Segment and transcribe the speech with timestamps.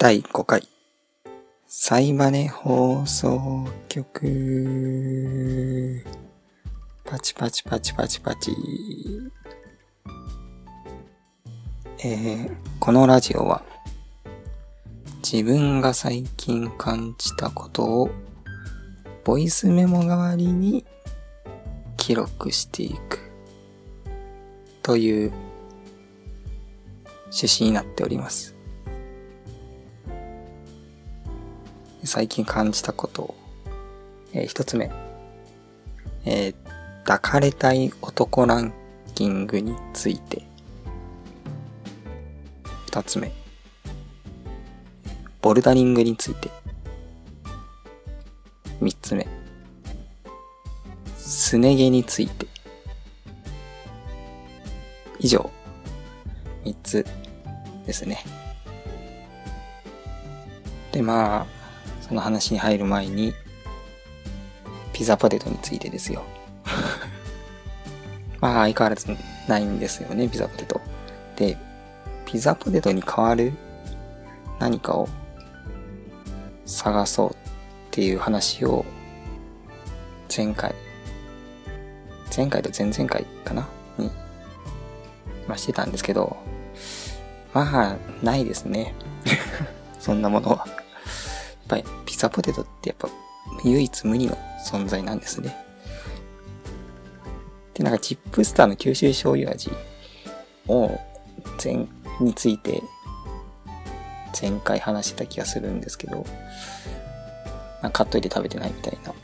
[0.00, 0.62] 第5回、
[1.66, 6.04] サイバネ放送局。
[7.04, 8.52] パチパチパチパチパチ。
[12.04, 13.64] えー、このラジオは、
[15.28, 18.10] 自分が最近感じたことを、
[19.24, 20.86] ボイスメモ代わりに
[21.96, 23.18] 記録していく、
[24.80, 25.32] という
[27.32, 28.57] 趣旨になっております。
[32.08, 33.34] 最近感じたこと、
[34.32, 34.90] えー一つ目、
[36.24, 36.54] えー
[37.04, 38.72] 抱かれたい男ラン
[39.14, 40.42] キングについて。
[42.86, 43.30] 二つ目、
[45.42, 46.48] ボルダリングについて。
[48.80, 49.26] 三つ目、
[51.18, 52.46] すね毛について。
[55.18, 55.50] 以上、
[56.64, 57.04] 三つ
[57.86, 58.24] ですね。
[60.90, 61.57] で、まあ、
[62.08, 63.34] その話に入る前に、
[64.92, 66.22] ピザポテトについてですよ。
[68.40, 69.06] まあ、相変わらず
[69.46, 70.80] ないんですよね、ピザポテト。
[71.36, 71.56] で、
[72.24, 73.52] ピザポテトに代わる
[74.58, 75.08] 何かを
[76.64, 77.34] 探そうっ
[77.90, 78.84] ていう話を
[80.34, 80.74] 前回、
[82.34, 83.68] 前回と前々回かな？
[83.98, 84.10] に、
[85.46, 86.36] まあしてたんですけど、
[87.52, 88.94] まあ、ないですね。
[89.98, 90.77] そんなものは。
[91.68, 93.08] やっぱりピザポテトってやっぱ
[93.64, 94.38] 唯一無二の
[94.70, 95.56] 存在なんですね。
[97.74, 99.70] で、なんかチップスターの九州醤油味
[100.66, 100.98] を、
[101.62, 101.86] 前、
[102.20, 102.82] について、
[104.40, 106.24] 前回話してた気がするんですけど、
[107.82, 109.14] なんか買っといて食べてないみたいな。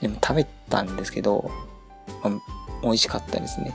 [0.00, 1.50] でも食べたんですけど、
[2.22, 2.40] まあ、
[2.82, 3.74] 美味しかったですね。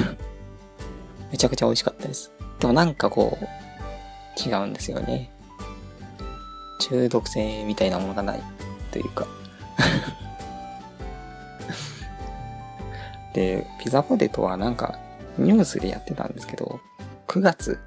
[1.30, 2.30] めちゃくちゃ美味しかったです。
[2.58, 5.30] でもなんかこう、違うんですよね。
[6.82, 8.42] 中毒性みたいなものがない
[8.90, 9.26] というか。
[13.34, 14.98] で、ピザポテトはなんか
[15.38, 16.80] ニュースでやってたんですけど、
[17.28, 17.78] 9月、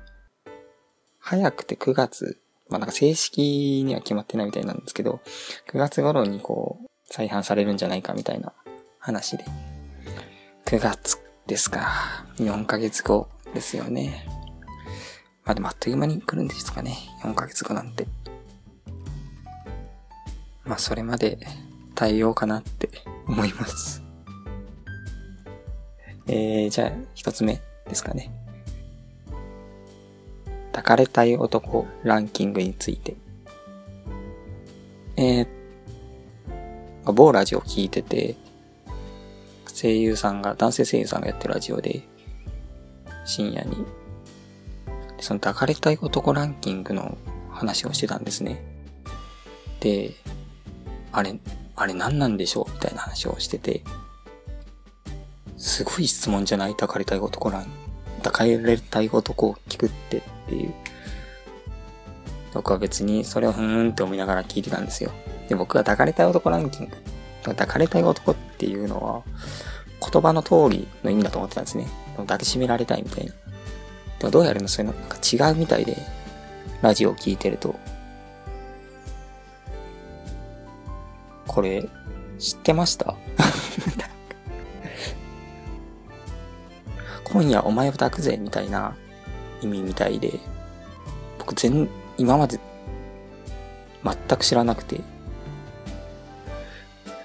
[1.19, 2.39] 早くて9月、
[2.69, 5.19] まあなんか正式には決まってないみたいなんですけど、
[5.71, 8.53] 9月頃にこう、再販されるんじゃないかみたいな
[8.97, 9.45] 話で。
[10.65, 12.25] 9月ですか。
[12.37, 14.25] 4ヶ月後ですよね。
[15.43, 16.97] まあでもあっという間に来るんですかね。
[17.21, 18.07] 4ヶ月後なんて。
[20.65, 21.39] まあそれまで
[21.93, 22.89] 対応かなって
[23.27, 24.03] 思います。
[26.27, 28.31] えー、じゃあ一つ目ですかね。
[30.71, 33.15] 抱かれたい男ランキングについて。
[35.17, 38.35] えー、某ラジオ聞いてて、
[39.73, 42.01] 声優さんが、男性声優さんがやってるラジオで、
[43.25, 43.85] 深夜に、
[45.19, 47.17] その抱かれたい男ランキングの
[47.49, 48.61] 話をしてたんですね。
[49.79, 50.11] で、
[51.17, 51.39] あれ、
[51.77, 52.73] あれ何なんでしょう？
[52.73, 53.83] みたいな話をしてて、
[55.55, 57.67] すごい質問じゃない抱かれたい男ラン、
[58.21, 60.73] 抱かれたい男を聞くってっていう。
[62.53, 65.11] 僕は別にそれをふーんって思いながら聞いてたんですよ。
[65.47, 66.97] で、僕が抱かれたい男ランキング。
[67.43, 69.23] 抱かれたい男っていうのは、
[70.11, 71.85] 言葉の通りの意味だと思ってたんですね。
[71.85, 73.31] でも抱きしめられたいみたいな。
[74.19, 74.67] でもどうやるの？
[74.67, 75.97] そういうのなんか違うみたいで、
[76.81, 77.75] ラジオを聞いてると。
[81.55, 81.87] これ、
[82.37, 83.15] 知ってました？
[87.23, 88.93] 今夜お前を抱くぜみたいな
[89.61, 90.37] 意味みたいで、
[91.39, 92.59] 僕全、今まで
[94.03, 94.99] 全く知らなくて、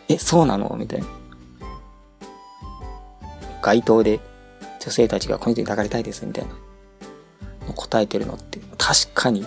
[0.09, 0.77] え、そうなの？
[0.79, 1.07] みたいな。
[3.63, 4.21] 街頭で
[4.81, 9.45] 女性たちがこの人に抱かれたいですみたいな答えてるのって確かに、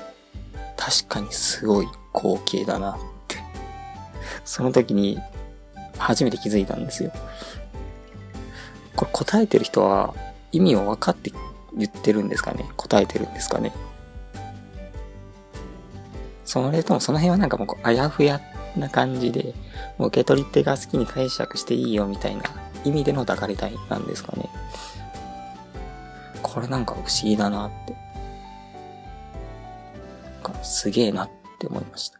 [0.75, 2.97] 確かにすごい光景だな。
[4.45, 5.19] その時に
[5.97, 7.11] 初めて気づいたんですよ。
[8.95, 10.13] これ答えてる人は
[10.51, 11.31] 意味を分かって
[11.75, 12.66] 言ってるんですかね？
[12.78, 13.72] 答えてるんですかね？
[16.45, 18.41] それともその辺はなんかもうあやふや
[18.78, 19.53] な感じで、
[19.97, 22.43] 受け取り手が好きに解釈していいよみたいな
[22.84, 24.49] 意味での抱かれたいなんですかね？
[26.41, 27.96] これなんか不思議だなって。
[30.61, 31.29] すげえなっ
[31.59, 32.19] て思いました。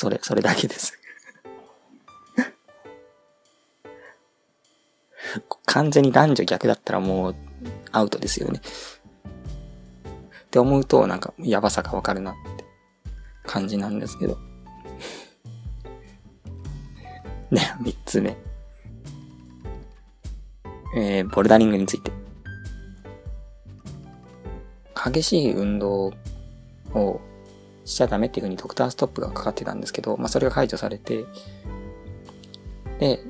[0.00, 0.98] それ、それだけです。
[5.66, 7.36] 完全に男女逆だったらもう
[7.92, 8.62] アウトですよね。
[10.44, 12.64] って思うとなんかやばさがわかるなって
[13.44, 14.38] 感じなんですけど。
[17.52, 18.38] ね、三つ目。
[20.96, 22.10] えー、ボルダリングについて。
[24.94, 26.14] 激しい運動
[26.94, 27.20] を
[27.90, 31.24] しちゃダメっていう風にドクターストップがかかってたんですけど、まあそれが解除されて、
[33.00, 33.20] で、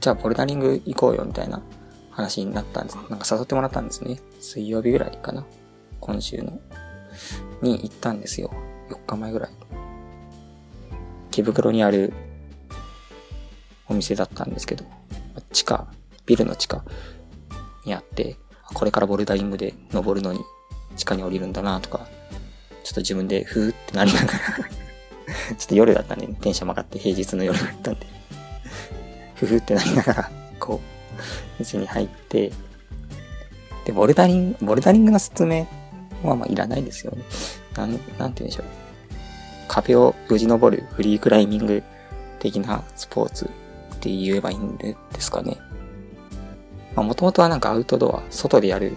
[0.00, 1.62] じゃあボルダリング行こうよみたいな
[2.10, 2.96] 話になったんです。
[3.08, 4.20] なんか誘ってもらったんですね。
[4.38, 5.46] 水曜日ぐらいかな。
[6.00, 6.60] 今週の。
[7.62, 8.52] に行ったんですよ。
[8.90, 9.50] 4日前ぐらい。
[11.30, 12.12] 池袋にある
[13.88, 14.84] お店だったんですけど、
[15.52, 15.86] 地下、
[16.26, 16.84] ビルの地下
[17.86, 18.36] にあって、
[18.74, 20.40] これからボルダリングで登るのに
[20.96, 22.06] 地下に降りるんだなとか、
[22.86, 24.38] ちょっと自分でふーってなりながら
[25.58, 28.06] ちょっと夜だったんで、電車曲がって平日の夜だったんで
[29.34, 30.30] ふふってなりながら、
[30.60, 31.20] こう、
[31.58, 32.52] 店に入って、
[33.84, 35.66] で、ボルダリング、ボルダリングの説明
[36.22, 37.24] はまあいらないですよね。
[37.76, 38.66] なん、なんて言うんでしょう。
[39.66, 41.82] 壁をよじ登るフリークライミング
[42.38, 43.48] 的なスポーツっ
[43.98, 45.56] て言えばいいんですかね。
[46.94, 48.96] まあもともとはなんかアウトドア、外でやる、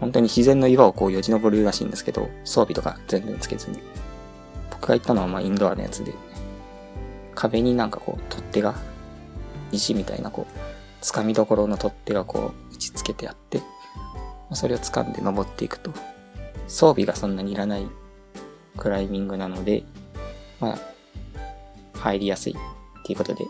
[0.00, 3.78] 本当に自然の岩をこうよじ登るらしいんですけど、装備とか全然つけずに。
[4.70, 6.14] 僕が行ったのはまあインドアのやつで、
[7.34, 8.74] 壁になんかこう取っ手が、
[9.72, 13.60] 石みたいなこう、掴みどころの取っ手がこう打ち付けてあって、
[14.52, 15.92] それを掴んで登っていくと。
[16.66, 17.86] 装備がそんなにいらない
[18.76, 19.82] クライミングなので、
[20.60, 20.78] まあ、
[21.98, 23.44] 入りやすいっていうことで、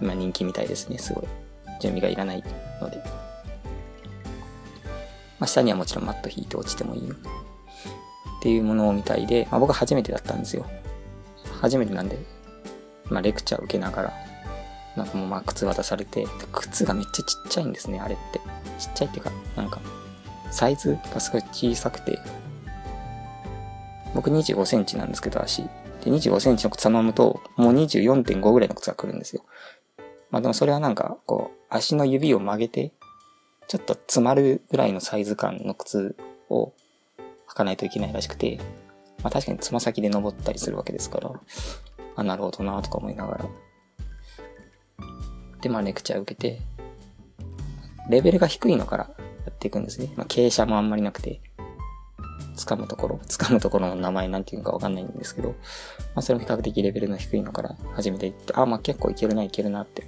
[0.00, 1.24] まあ人気みたいですね、すごい。
[1.80, 2.44] 準備がいらない
[2.80, 3.19] ので。
[5.40, 7.14] まあ下にはもちろんマット引いて落ちてもいいっ
[8.42, 10.66] ていうものみたいで、まあ僕初めてだったんですよ。
[11.60, 12.18] 初めてなんで、
[13.06, 14.12] まあレクチャー受けながら、
[14.96, 18.40] なんかもうまあ靴渡されて、靴がめっちゃちっちゃいんですね、あれって。
[18.78, 19.80] ちっちゃいっていうか、なんか、
[20.50, 22.18] サイズがすごい小さくて、
[24.14, 25.62] 僕25センチなんですけど、足。
[25.62, 25.70] で、
[26.10, 29.44] 25センチの靴頼むと、もう24.5ぐらいの靴が来るんですよ。
[30.30, 32.92] まあでもそれはなんか、こう、足の指を曲げて、
[33.70, 36.16] ちょっと詰まるぐらいのサイズ感の靴
[36.48, 36.72] を
[37.48, 38.58] 履かないといけないらしくて、
[39.22, 41.30] まあ確かにつま先で登ったりするわけですから、
[42.16, 43.44] あ、なるほどなとか思いながら。
[45.60, 46.60] で、まあレクチャー受けて、
[48.08, 49.04] レベルが低いのから
[49.46, 50.12] やっていくんですね。
[50.16, 51.40] まあ傾斜もあんまりなくて、
[52.56, 55.54] 掴むところ、掴むところの名前なんていうのかわかんないんですけど、ま
[56.16, 60.02] あそれも比較的レベルの低いのから始めていって、あ、まあ結構いけるな、いけるなって。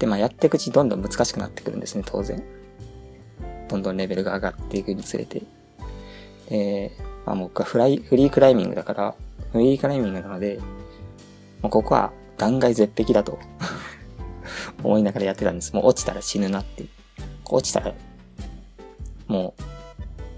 [0.00, 2.42] で、まあやっていくうちにどんどん難しくなってくるんですね、当然。
[3.68, 5.42] どんどんレベルが上がっていくにつれて。
[6.48, 6.90] で、
[7.26, 9.14] まあ僕はフライ、フリークライミングだから、
[9.52, 10.58] フリークライミングなので、
[11.60, 13.38] もうここは断崖絶壁だと
[14.82, 15.74] 思いながらやってたんです。
[15.76, 16.86] もう落ちたら死ぬなって。
[17.44, 17.92] 落ちたら、
[19.26, 19.62] もう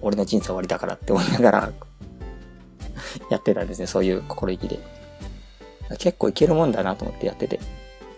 [0.01, 1.73] 俺の人生終わりだからって思いながら
[3.31, 4.81] やってたんですね、そういう心意気で。
[5.99, 7.61] 結構いけるもんだなと思ってやってて。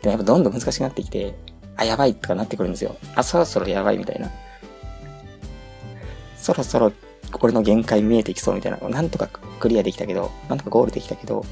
[0.05, 1.35] でもやっぱどんどん難しくなってきて、
[1.77, 2.95] あ、やばいとかなってくるんですよ。
[3.15, 4.31] あ、そろそろやばいみたいな。
[6.37, 6.93] そろそろ
[7.41, 8.87] 俺の限界見えてきそうみたいな。
[8.87, 9.29] なんとか
[9.59, 11.43] クリアできたけど、なんとかゴールできたけど、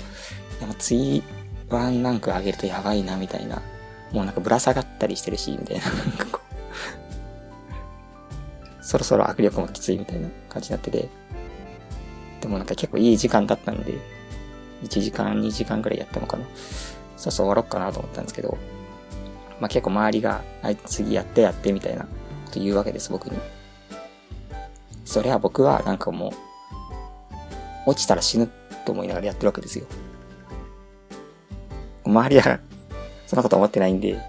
[0.61, 1.23] でも次、
[1.71, 3.63] ワンランク上げるとやばいなみたいな。
[4.13, 5.87] もうなんかぶら下がったりしてるし、みたいな。
[5.87, 6.41] なんかこ
[8.83, 11.09] そろそろ握力もきついみたいな感じになってて、
[12.43, 13.95] でもなんか結構いい時間だったんで、
[14.83, 16.45] 1時間、2時間くらいやったのかな。
[17.23, 18.59] そうそう終わろっかなと思ったんですけど、
[19.61, 22.09] まあ結構周りが、あい次やってやってみたいなこ
[22.51, 23.39] と言うわけです、僕に。
[25.05, 26.31] それは僕はなんかも
[27.87, 28.51] う、落ちたら死ぬ
[28.85, 29.87] と思いながらやってるわけですよ。
[32.05, 32.59] 周りは、
[33.29, 34.21] そんなこと思ってないんで、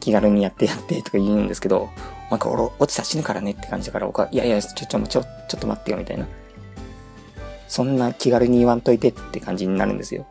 [0.00, 1.90] 気軽にやってやってとか言うんですけど、
[2.30, 6.26] なんか俺落ちたら死ぬからねって感じだから僕は、いやいや、ちょ、ちょ、ちょ、ちょっと待ってよみたいな。
[7.68, 10.26] そんな気軽に言わんといてって感じになるんですよ。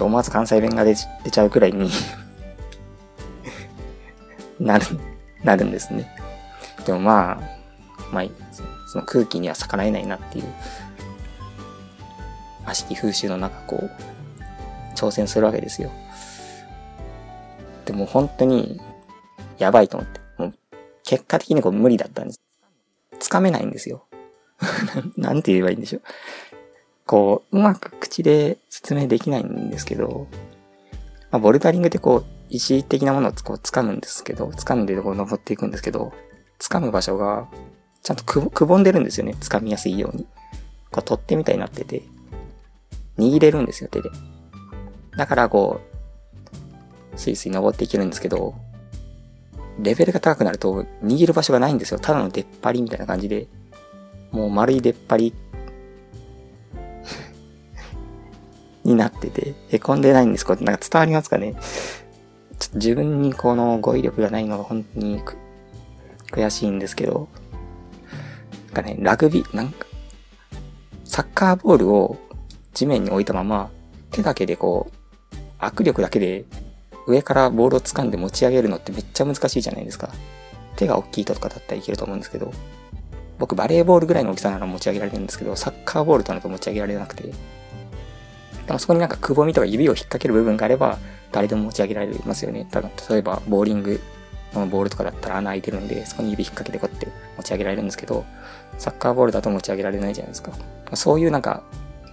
[0.00, 1.90] ちょ、思わず関西弁が出ちゃうくらいに
[4.58, 4.86] なる、
[5.44, 6.10] なるんですね。
[6.86, 7.40] でもまあ、
[8.10, 8.24] まあ、
[8.88, 10.44] その空気には逆らえないなっていう、
[12.64, 13.90] 悪しき風習の中こう、
[14.94, 15.90] 挑戦するわけですよ。
[17.84, 18.80] でも本当に、
[19.58, 20.20] やばいと思って。
[20.38, 20.54] もう
[21.04, 22.40] 結果的にこう無理だったんです。
[23.18, 24.06] つかめないんですよ。
[25.18, 26.02] なんて言えばいいんでしょう。
[27.10, 30.28] こう、うまく口で説明できないんですけど、
[31.32, 36.12] まあ、ボルダリングってこう、石的なものをこう掴むんですけど、掴んでこう登っていくんですけど、
[36.60, 37.48] 掴む場所が、
[38.04, 39.34] ちゃんとくぼんでるんですよね。
[39.40, 40.24] 掴みやすいように。
[40.92, 42.02] こう取っ手みたいになってて、
[43.18, 44.08] 握れるんですよ、手で。
[45.16, 45.80] だからこ
[47.12, 48.54] う、スイスイ登っていけるんですけど、
[49.80, 51.98] レベルが高くなると握る場所がないんですよ。
[51.98, 53.48] ただの出っ張りみたいな感じで、
[54.30, 55.34] もう丸い出っ張り
[58.90, 60.44] になってて、凹んでないんです。
[60.44, 61.54] これなんか伝わりますかね？
[62.58, 65.22] ちょっと自分にこの語彙力がないのが本当に
[66.30, 67.28] 悔しいんですけど、
[68.66, 69.86] なんかね、ラグビー、なんか、
[71.04, 72.18] サッカーボールを
[72.72, 73.70] 地面に置いたまま、
[74.10, 74.90] 手だけでこ
[75.32, 76.44] う、握力だけで
[77.06, 80.12] 上からボールを掴んで持ち上げるのってめっちゃ難しいじゃないですか。
[80.76, 82.52] 手が大きい人とかだったらいけると思うんですけど、
[83.38, 87.32] 僕バレーボールぐらいの大きさなら持ち上げられるんですけど、サッカーボールとなると持ち上げられなくて、
[88.70, 90.96] でもそこになんかくぼみとか指を引っ掛ける部分があれば、
[91.32, 92.68] 誰でも持ち上げられますよね。
[92.70, 94.00] ただ、例えば、ボーリング
[94.54, 98.24] のボールとかだったら穴開いてるんで、そこに指引っ掛けてこうやって持ち上げられるんですけど、
[98.78, 100.52] サッカーボールだと持ち上げられないじゃないですか。
[100.94, 101.64] そういうなんか、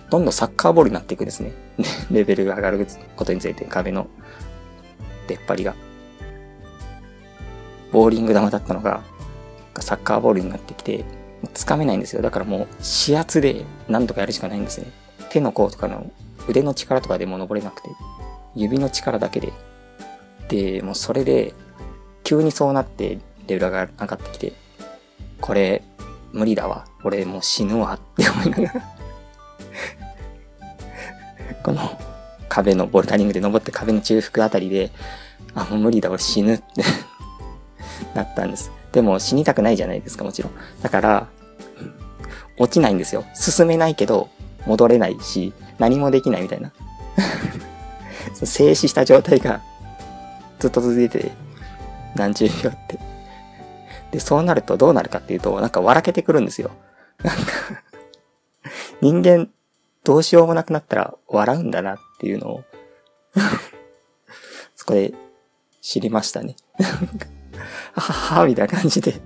[0.10, 1.52] どんどんサッカーボールになっていくですね。
[2.10, 4.08] レベルが上がることについて壁の
[5.28, 5.76] 出っ張りが。
[7.92, 9.04] ボーリング玉だったのが、
[9.80, 11.06] サッカーボールになってきて、
[11.54, 12.24] つかめないんですよ。
[12.24, 12.68] だからもう、
[13.08, 14.88] 指圧で何とかやるしかないんですね。
[15.30, 16.10] 手の甲とかの
[16.48, 17.90] 腕の力とかでも登れなくて、
[18.56, 19.54] 指の力だけで。
[20.50, 21.54] で、もうそれで、
[22.24, 24.54] 急にそうなってレベルが上がってきて、
[25.40, 25.84] これ、
[26.34, 26.86] 無理だわ。
[27.04, 28.74] 俺もう死ぬわって思いながら
[31.64, 31.80] この
[32.50, 34.92] 壁のボルダリングで登って壁の中腹あたりで、
[35.54, 36.84] あ、もう無理だ、俺死ぬって
[38.14, 38.72] なったんです。
[38.92, 40.52] でも死にたくないじゃないですか、もちろん。
[40.82, 41.28] だから、
[42.58, 43.26] 落ちないんですよ。
[43.34, 44.30] 進めないけど、
[44.66, 46.72] 戻れないし、何もできないみたいな。
[48.34, 49.62] 静止した状態が
[50.60, 51.32] ずっと続いて、
[52.16, 53.00] 何十秒って。
[54.12, 56.72] で、そうなるとどうなるかっていうと、なんか笑けてくるんですよ。
[57.24, 57.44] なんか
[59.02, 59.50] 人間、
[60.04, 62.64] どうしようもなくなったら笑うんだなっていうのを
[64.76, 65.14] そこで
[65.82, 66.56] 知りましたね。
[67.94, 69.20] ははは、みたいな感じで、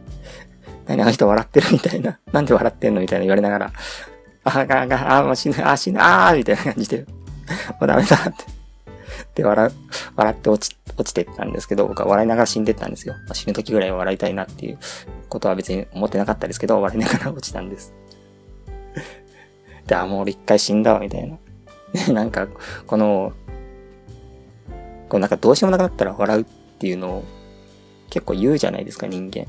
[0.88, 2.20] 何あの人笑ってるみたいな。
[2.32, 3.74] なんで笑ってんのみたいな言われながら、
[4.44, 7.06] あがが、あ、もう死ぬ、あ、死ぬ、あーみたいな感じで、も
[7.82, 8.62] うダメだって。
[9.36, 9.72] で、笑、
[10.16, 13.16] 笑って落ち、落ちてったんですけど、僕は笑いながら死んでったんですよ。
[13.34, 14.80] 死ぬ時ぐらいは笑いたいなっていう
[15.30, 17.94] ことは別に思ってなかったですけど、笑いながら落ちたんです。
[19.88, 21.38] で、あ、もう俺一回死んだわ、みたいな。
[22.14, 22.48] なんか、
[22.88, 23.34] この、
[25.10, 26.46] こうなんかどうしようもなくなったら笑うっ
[26.80, 27.24] ていうのを
[28.10, 29.46] 結構言うじゃないですか、人間。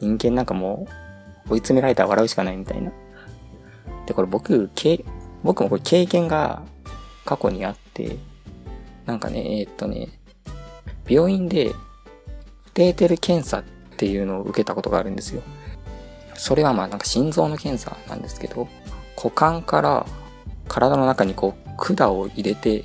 [0.00, 0.86] 人間なんかも
[1.48, 2.92] う追い詰められたら笑うしかないみたいな。
[4.10, 5.04] で、これ僕、け
[5.44, 6.62] 僕もこれ経験が
[7.24, 8.16] 過去にあって、
[9.06, 10.08] なんかね、えー、っとね、
[11.08, 11.72] 病院で
[12.74, 13.64] デーテル検査っ
[13.96, 15.42] ていうのを受けたことがあるんですよ。
[16.34, 18.66] それはまあなんか心臓の検査なんですけど、
[19.16, 20.06] 股間から
[20.66, 22.84] 体の中にこう管を入れて、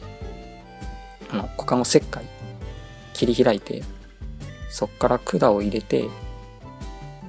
[1.32, 2.24] あの股間を切開、
[3.14, 3.82] 切り開いて、
[4.70, 6.08] そっから管を入れて、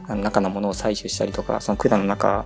[0.07, 2.45] 中のものを採取したりとか、その管の中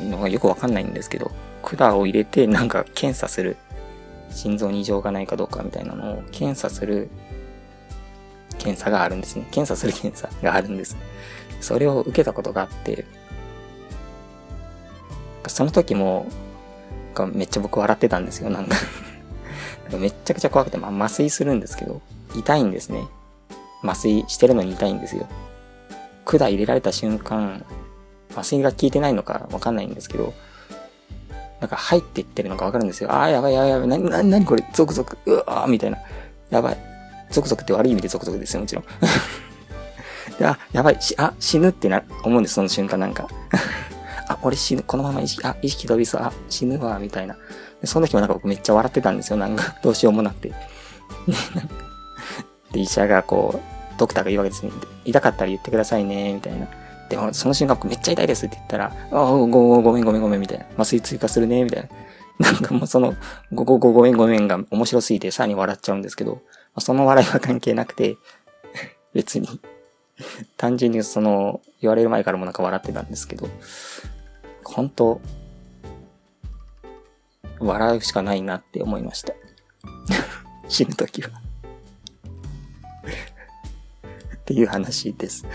[0.00, 1.30] のがよくわかんないんですけど、
[1.62, 3.56] 管を入れてなんか検査する。
[4.30, 7.08] 心臓に異常がないかどうかみたいなのを検査する
[8.58, 9.46] 検査があるんですね。
[9.52, 10.96] 検査する検査があるんです。
[11.60, 13.04] それを受けたことがあって、
[15.46, 16.26] その時も、
[17.32, 18.76] めっちゃ僕笑ってたんですよ、なんか
[19.98, 22.00] めっちゃくちゃ怖くて、まあ、麻酔するんですけど、
[22.34, 23.06] 痛いんですね。
[23.82, 25.28] 麻酔してるのに痛いんですよ。
[26.24, 27.64] 管入れられた瞬間、
[28.34, 30.34] 麻酔が効いてないのかわかんないんですけど、
[31.60, 33.10] なんか入っていってるのがわかるんですよ。
[33.12, 33.88] ああ、やばいやばいやばい。
[33.88, 34.64] な、な、なにこれ？
[34.72, 35.16] ゾクゾク。
[35.26, 35.98] うわーみたいな。
[36.50, 36.78] やばい。
[37.30, 38.84] ゾクゾクって悪い意味でゾクゾクですよ、もちろん。
[40.38, 41.00] で、あ、やばい。
[41.00, 43.28] し、あ、死ぬってな、思うんです、その瞬間なんか。
[44.28, 44.82] あ、俺死ぬ。
[44.82, 46.22] このまま意識、あ、意識飛びそう。
[46.22, 47.36] あ、死ぬわ、みたいな。
[47.80, 49.36] で、その時もなんか僕めっちゃ笑ってたんですよ。
[49.36, 50.52] なんか、 どうしようもなくて。
[52.72, 54.72] で、医者がこう、ドクターが言うわけですね。
[55.04, 56.66] 痛かったら言ってくださいね、みたいな。
[57.08, 60.66] でも、その瞬間めっちゃ痛いですって言ったら、ああご、ご、ごめんごめんごめんみたいな。
[60.76, 61.88] 麻酔追加するね、みたいな。
[62.50, 63.14] なんかもうその、
[63.52, 66.40] ご、ご、ご、ごめんごめんが面白すぎてさらに笑っちゃうんですけど、
[66.78, 68.16] その笑いは関係なくて、
[69.14, 69.60] 別に
[70.56, 73.48] 単純にその、言われる前からもなんか笑ってたんですけど、
[74.64, 75.20] 本当
[77.58, 79.34] 笑うしかないなって思いました。
[80.68, 81.28] 死ぬ時は
[84.36, 85.46] っていう話です。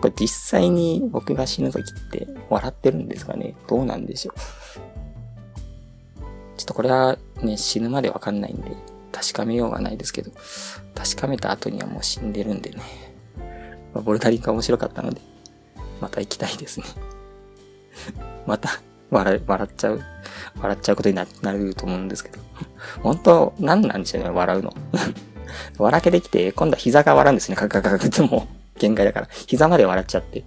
[0.00, 3.54] これ実際に僕が死ぬ時って笑ってるんですかね？
[3.68, 4.38] どうなんでしょう？
[6.56, 8.70] ちょっとこれはね、死ぬまでわかんないんで、
[9.12, 10.30] 確かめようがないですけど、
[10.94, 12.80] 確かめた後にはもう死んでるんでね。
[13.94, 15.20] まあ、ボルダリングが面白かったので、
[16.00, 16.86] また行きたいですね。
[18.46, 18.70] また、
[19.10, 20.00] 笑、笑っちゃう、
[20.60, 22.38] 笑っちゃうことになると思うんですけど。
[23.02, 24.74] 本当、何なんでしょうね、笑うの。
[25.78, 29.28] 笑けてきて、今度は膝が笑うんですね、カクカクカクってもう、限界だから。
[29.46, 30.44] 膝まで笑っちゃって。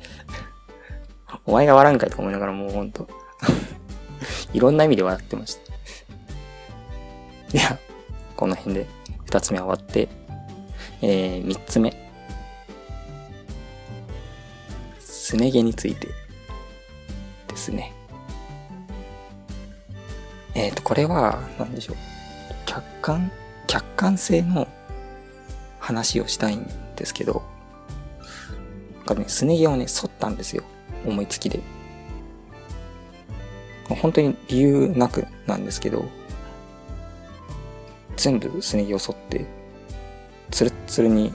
[1.46, 3.08] お前が笑うんかいとか思いながらもうほんと。
[4.54, 5.74] いろんな意味で笑ってました。
[7.58, 7.80] いや、
[8.36, 8.88] この辺で
[9.26, 10.08] 二つ目終わって、
[11.02, 11.94] えー、三つ目。
[15.00, 16.08] すね毛について
[17.48, 17.94] ですね。
[20.56, 21.96] えっ、ー、と、これは、何でしょう。
[22.66, 23.32] 客観、
[23.68, 24.68] 客観性の
[25.80, 27.44] 話をしたいんですけど、
[29.16, 30.64] かね、すね毛をね、剃ったんですよ。
[31.06, 31.60] 思いつきで。
[33.90, 36.06] 本当に理由なくなんですけど、
[38.16, 39.46] 全部すね毛を剃って、
[40.52, 41.34] ツルッツルに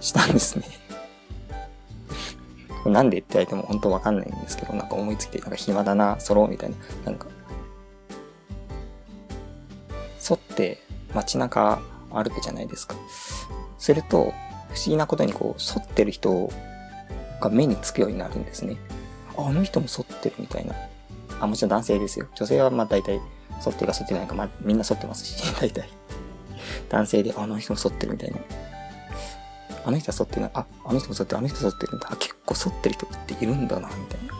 [0.00, 0.64] したんですね。
[2.84, 6.76] なんでって言われても本当わかんないんですけど、なんか思いついて、なんか暇だな、揃うみたいな。
[7.04, 7.28] なんか、
[10.28, 10.82] 沿って
[11.14, 11.80] 街中
[12.10, 12.96] 歩くじゃないですか。
[13.78, 14.32] すると、
[14.72, 16.50] 不思議なことにこう、沿ってる人
[17.40, 18.76] が目につくようになるんですね。
[19.36, 20.74] あ、あの人も沿ってるみたいな。
[21.40, 22.26] あ、もちろん男性ですよ。
[22.34, 25.88] 女性はまあ大体、沿ってるか沿ってないか、まあみんな沿ってますし、 大体。
[26.88, 28.38] 男性で、あの人も沿ってるみたいな。
[29.84, 30.50] あの人は沿ってない。
[30.54, 31.38] あ、あの人も沿ってる。
[31.38, 32.08] あの人沿ってるんだ。
[32.10, 34.34] あ、結構沿ってる人っているんだな、みたいな。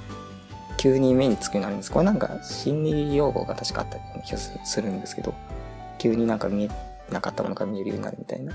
[0.76, 1.92] 急に目につくようになるんです。
[1.92, 5.34] これなんか心理用語が確かあったような気がするんですけど、
[5.98, 6.70] 急になんか見え
[7.12, 8.54] なかったものが見えるようになるみたいな。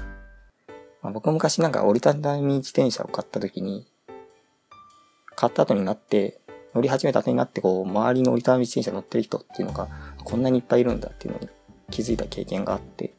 [1.06, 3.86] まあ、僕昔なんか折りたたみ自転車を買った時に、
[5.36, 6.42] 買った後になって、
[6.74, 9.88] 乗り始めた後になって、こう、周りの折りたたみ自転車乗ってる人っていうのが、
[10.24, 11.50] こんなにいっぱいいるんだっていうのに
[11.92, 13.14] 気づいた経験があって、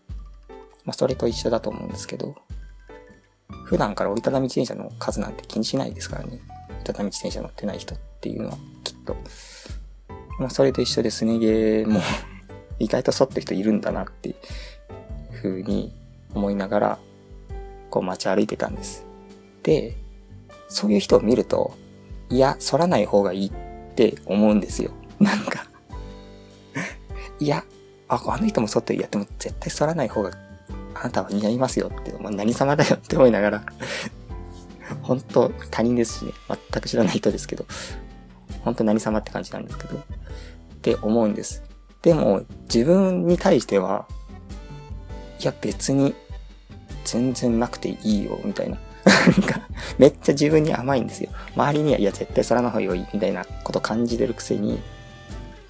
[0.85, 2.35] まあ、それと一緒だと思うんですけど、
[3.66, 6.40] 普段から折りたたみ自転車の数なんて気にしないですからね。
[6.71, 9.16] 折りたたみ自転車乗ってない人っていうのは、きっと。
[10.40, 12.00] まあ、それと一緒ですね毛も
[12.81, 14.37] 意外と沿ってる人いるんだなっていう
[15.40, 15.95] 風に
[16.35, 16.99] 思いながら、
[17.97, 19.07] こう街歩いてたんです。
[19.62, 19.97] で、
[20.69, 21.75] そういう人を見ると、
[22.29, 24.91] いや、反らない方がいいって思うんですよ。
[25.19, 25.67] なんか
[27.41, 27.65] いや、
[28.09, 28.99] あ、あの人も沿ってる。
[28.99, 30.31] いや、でも絶対反らない方が
[30.95, 33.65] あなたは似合いますよって、まあ、何様だよって思いながら
[35.00, 37.65] 本当他人ですしね、全く知らない人ですけど、
[38.61, 40.00] 本当何様って感じなんですけど、っ
[40.82, 41.63] て思うんです。
[42.02, 44.06] でも、自分に対しては、
[45.41, 46.15] いや別に
[47.06, 48.78] 全然なくていいよ、みたいな。
[49.06, 49.60] なんか、
[49.99, 51.30] めっちゃ自分に甘いんですよ。
[51.54, 54.80] 周りには、いや絶対空の方がいい、みたいなこと感じてるくせに、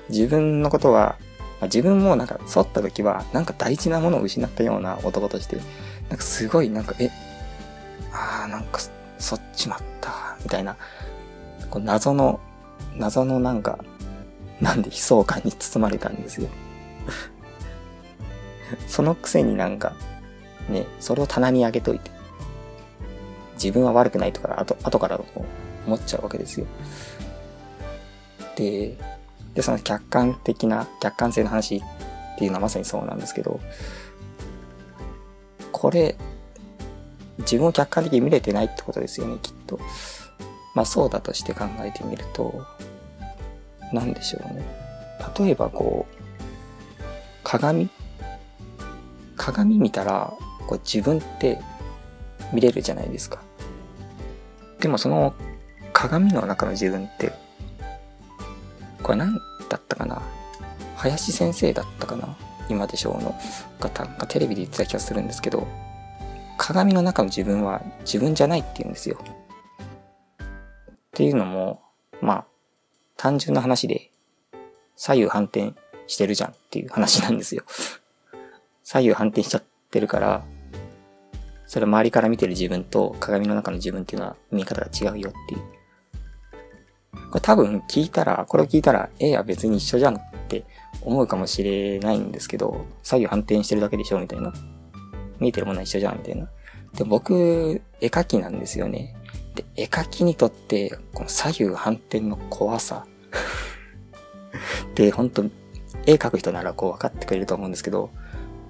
[0.08, 1.16] 自分のことは
[1.60, 5.56] まあ、自分もなんか反った時は、なんか大事なものを失ったような男として、
[6.08, 7.10] なんかすごいなんか、え、
[8.12, 8.80] ああ、なんか
[9.18, 10.76] 反っちまった、みたいな、
[11.70, 12.40] こう謎の、
[12.96, 13.78] 謎のなんか、
[14.60, 16.48] なんで悲壮感に包まれたんですよ。
[18.86, 19.94] そのくせになんか、
[20.68, 22.10] ね、それを棚に上げといて、
[23.54, 25.44] 自分は悪くないとか、後、後からこう
[25.86, 26.66] 思っちゃうわけですよ。
[28.56, 28.96] で、
[29.54, 31.80] で、その客観的な、客観性の話っ
[32.38, 33.60] ていうのはまさにそうなんですけど、
[35.72, 36.16] これ、
[37.38, 39.78] 自分を客観的に見れてないってことですよね、きっと。
[40.74, 42.66] まあそうだとして考えてみると、
[43.92, 44.62] 何でしょうね。
[45.38, 46.14] 例えばこう、
[47.42, 47.88] 鏡？
[49.36, 50.32] 鏡見たら、
[50.66, 51.60] こう自分って
[52.52, 53.42] 見れるじゃないですか。
[54.80, 55.34] でもその
[55.92, 57.32] 鏡の中の自分って
[59.02, 59.34] これ何
[59.68, 60.22] だったかな？
[60.96, 62.36] 林先生だったかな？
[62.68, 63.34] 今でしょうの
[63.78, 65.66] 方がテレビで言ってた気がするんですけど、
[66.58, 69.18] 鏡の中の自分は自分じゃないって言うんですよ。
[69.22, 70.46] っ
[71.12, 71.80] ていうのも、
[72.20, 72.44] まあ、
[73.16, 74.10] 単純な話で、
[74.96, 75.74] 左右反転
[76.06, 77.62] してるじゃんっていう話なんですよ。
[78.82, 80.44] 左右反転しちゃってるから、
[81.66, 85.76] それ周りから見てる自分と鏡の中の自分っていうのは見え方が違うよっていう
[87.30, 90.64] これ多分聞いたら、これを聞いたら、ええは別に一緒じゃんって
[91.02, 94.52] 思うかもしれないんですけど、左右反転してるだけでしょみたいな。
[95.38, 96.48] 見えてるものは一緒じゃんみたいな。
[96.94, 99.14] で、僕、絵描きなんですよね。
[99.54, 103.06] で、絵描きにとって、この左右反転の怖さ。
[104.94, 105.44] で、本当
[106.06, 108.10] 絵描く人ならこう分かってくれると思うんですけど、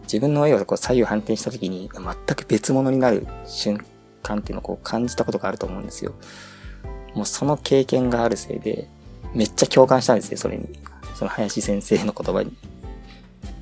[0.06, 3.84] 自分の絵をこう左右反転した時に全く別物になる瞬
[4.22, 6.14] 間っていうのをこう感じたことがあると思うんですよ。
[7.14, 8.88] もうその経験があるせいで、
[9.34, 10.68] めっちゃ共感したんですよ、それに。
[11.14, 12.56] その林先生の言葉に。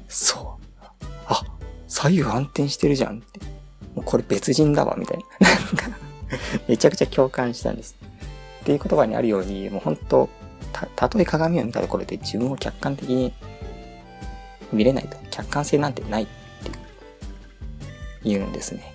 [0.08, 0.58] そ
[1.00, 1.04] う。
[1.26, 1.42] あ、
[1.86, 3.40] 左右反転してるじゃんって。
[3.94, 5.48] もうこれ別人だわ、みたいな。
[5.48, 5.58] なん
[5.92, 5.98] か
[6.66, 7.96] めちゃくちゃ共感したんです。
[8.62, 10.28] っていう言葉にあるように、もう本当
[10.72, 13.32] た、たとえ鏡を見たところで自分を客観的に
[14.74, 15.16] 見れないと。
[15.30, 16.32] 客観性なんてないって
[18.24, 18.94] 言うんですね。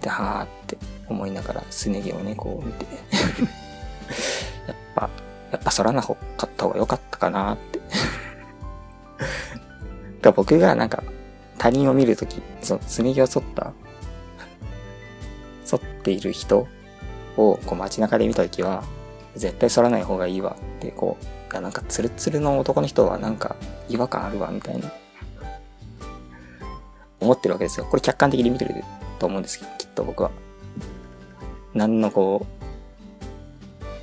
[0.00, 2.86] で、はーって思いながら、すね毛をね、こう見て
[4.66, 5.10] やっぱ、
[5.52, 7.80] やっぱ反らなかった方が良かったかなって
[10.20, 11.02] だ 僕がなんか、
[11.58, 13.72] 他人を見るとき、その、すね毛を剃った、
[15.64, 16.66] 剃っている人
[17.36, 18.84] をこう街中で見たときは、
[19.36, 21.24] 絶対反らない方がいいわって、こう、
[21.54, 23.54] いやなんかツルツルの男の人はなんか
[23.88, 24.92] 違和感あるわみたいな、
[27.20, 27.86] 思ってるわけですよ。
[27.88, 28.82] これ客観的に見てる
[29.20, 30.32] と思うんですけど、きっと僕は。
[31.72, 32.64] 何のこう、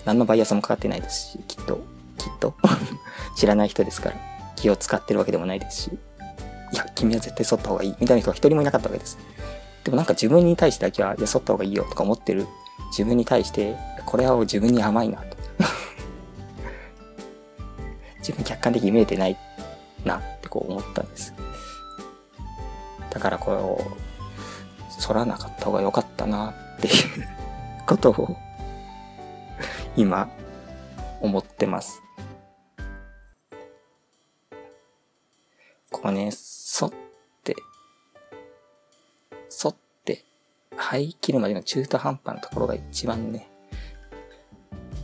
[0.05, 1.81] 何のバイアスもかかってないですし、きっと、
[2.17, 2.55] きっと、
[3.35, 4.15] 知らない人ですから、
[4.55, 5.91] 気を使ってるわけでもないですし、
[6.71, 9.17] いや、君は絶対剃った方がいい、みたいな人は一人もいなかったわけです。
[9.83, 12.47] でもなんか自分に対してだけは、いや、剃った方がいいよとか思ってる
[12.91, 15.40] 自分に対して、これは自分に甘いなと。
[18.21, 19.37] 自分客観的に見えてない
[20.05, 21.33] なってこう思ったんです。
[23.09, 26.93] だからこう、反らなかった方が良かったなっていう
[27.85, 28.37] ことを、
[29.95, 30.29] 今、
[31.19, 32.01] 思ってます。
[35.91, 36.31] こうね、
[36.79, 36.91] 反っ
[37.43, 37.55] て、
[39.61, 40.23] 反って、
[40.77, 43.49] 生え切るまでの中途半端なところが一番ね、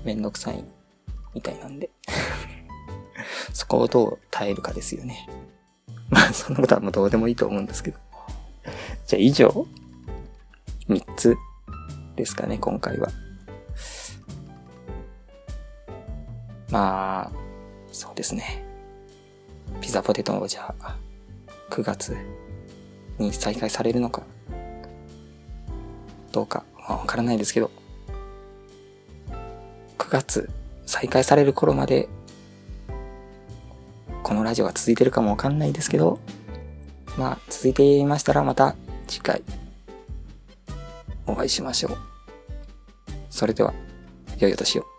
[0.05, 0.63] めんどくさい
[1.33, 1.89] みたいなんで。
[3.53, 5.27] そこをどう耐えるかですよね。
[6.09, 7.97] まあ、そんなことはもうどうでもいいと思うんですけど。
[9.05, 9.65] じゃあ以上、
[10.89, 11.37] 3つ
[12.15, 13.09] ですかね、今回は。
[16.69, 17.31] まあ、
[17.91, 18.63] そうですね。
[19.81, 20.97] ピザポテトをじゃあ、
[21.69, 22.15] 9月
[23.17, 24.23] に再開されるのか、
[26.31, 27.71] どうか、わからないですけど、
[29.97, 30.49] 9月
[30.85, 32.07] 再開される頃まで、
[34.27, 36.19] このラジオが続いてるかもわかんないですけど、
[37.17, 38.75] まあ、続いていましたらまた
[39.07, 39.41] 次回、
[41.25, 41.97] お会いしましょう。
[43.29, 43.73] それでは、
[44.37, 44.96] 良いお年を。